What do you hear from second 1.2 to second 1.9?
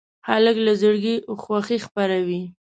خوښي